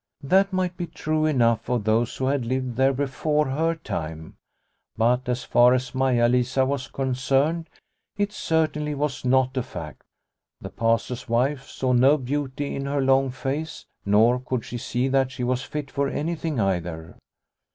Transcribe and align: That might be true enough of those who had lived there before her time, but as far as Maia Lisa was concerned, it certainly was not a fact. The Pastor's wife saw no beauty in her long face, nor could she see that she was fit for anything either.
That 0.23 0.51
might 0.51 0.75
be 0.77 0.87
true 0.87 1.27
enough 1.27 1.69
of 1.69 1.83
those 1.83 2.17
who 2.17 2.25
had 2.25 2.43
lived 2.43 2.75
there 2.75 2.91
before 2.91 3.49
her 3.49 3.75
time, 3.75 4.35
but 4.97 5.29
as 5.29 5.43
far 5.43 5.75
as 5.75 5.93
Maia 5.93 6.27
Lisa 6.27 6.65
was 6.65 6.87
concerned, 6.87 7.69
it 8.17 8.31
certainly 8.31 8.95
was 8.95 9.23
not 9.23 9.55
a 9.55 9.61
fact. 9.61 10.01
The 10.59 10.71
Pastor's 10.71 11.29
wife 11.29 11.65
saw 11.69 11.93
no 11.93 12.17
beauty 12.17 12.75
in 12.75 12.87
her 12.87 12.99
long 13.01 13.29
face, 13.29 13.85
nor 14.03 14.39
could 14.39 14.65
she 14.65 14.79
see 14.79 15.07
that 15.07 15.29
she 15.29 15.43
was 15.43 15.61
fit 15.61 15.91
for 15.91 16.07
anything 16.09 16.59
either. 16.59 17.15